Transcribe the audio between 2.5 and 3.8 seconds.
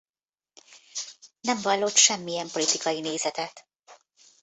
politikai nézetet.